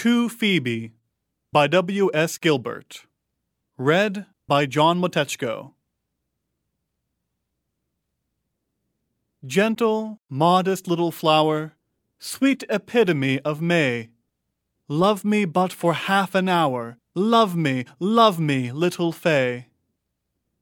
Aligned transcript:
To 0.00 0.28
Phoebe 0.28 0.92
by 1.52 1.68
W. 1.68 2.10
S. 2.12 2.36
Gilbert. 2.36 3.06
Read 3.78 4.26
by 4.46 4.66
John 4.66 5.00
Wojtechko. 5.00 5.72
Gentle, 9.46 10.20
modest 10.28 10.86
little 10.86 11.10
flower, 11.10 11.76
sweet 12.18 12.62
epitome 12.68 13.40
of 13.40 13.62
May. 13.62 14.10
Love 14.86 15.24
me 15.24 15.46
but 15.46 15.72
for 15.72 15.94
half 15.94 16.34
an 16.34 16.50
hour, 16.50 16.98
love 17.14 17.56
me, 17.56 17.86
love 17.98 18.38
me, 18.38 18.70
little 18.72 19.12
Fay. 19.12 19.68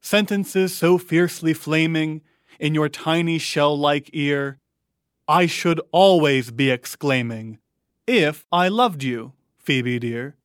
Sentences 0.00 0.78
so 0.78 0.98
fiercely 0.98 1.52
flaming 1.52 2.22
in 2.60 2.76
your 2.76 2.88
tiny 2.88 3.38
shell 3.38 3.76
like 3.76 4.08
ear, 4.12 4.60
I 5.26 5.46
should 5.46 5.80
always 5.90 6.52
be 6.52 6.70
exclaiming, 6.70 7.58
If 8.06 8.46
I 8.52 8.68
loved 8.68 9.02
you, 9.02 9.32
Phoebe 9.58 9.98
dear. 9.98 10.36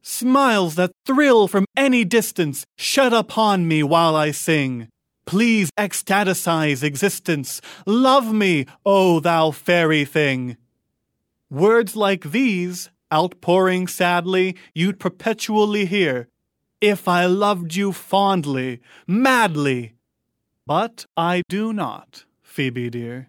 Smiles 0.00 0.74
that 0.76 0.92
thrill 1.04 1.46
from 1.48 1.66
any 1.76 2.04
distance 2.04 2.64
shut 2.76 3.12
upon 3.12 3.68
me 3.68 3.82
while 3.82 4.16
I 4.16 4.30
sing. 4.30 4.88
Please 5.26 5.70
ecstaticize 5.78 6.82
existence. 6.82 7.60
Love 7.86 8.32
me, 8.32 8.66
O 8.86 9.20
thou 9.20 9.50
fairy 9.50 10.04
thing. 10.04 10.56
Words 11.50 11.94
like 11.94 12.30
these, 12.30 12.90
outpouring 13.12 13.86
sadly, 13.86 14.56
you'd 14.74 14.98
perpetually 14.98 15.84
hear. 15.84 16.26
If 16.80 17.06
I 17.06 17.26
loved 17.26 17.76
you 17.76 17.92
fondly, 17.92 18.80
madly. 19.06 19.92
But 20.66 21.04
I 21.16 21.42
do 21.48 21.72
not, 21.72 22.24
Phoebe 22.42 22.88
dear. 22.88 23.28